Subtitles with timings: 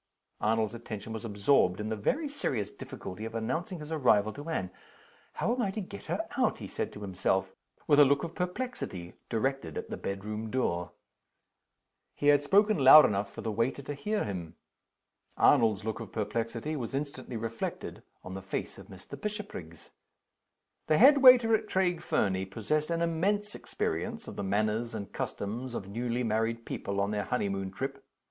[0.39, 4.71] Arnold's attention was absorbed in the very serious difficulty of announcing his arrival to Anne.
[5.33, 7.53] "How am I to get her out?" he said to himself,
[7.85, 10.93] with a look of perplexity directed at the bedroom door.
[12.15, 14.55] He had spoken loud enough for the waiter to hear him.
[15.37, 19.21] Arnold's look of perplexity was instantly reflected on the face of Mr.
[19.21, 19.91] Bishopriggs.
[20.87, 25.75] The head waiter at Craig Fernie possessed an immense experience of the manners and customs
[25.75, 28.03] of newly married people on their honeymoon trip.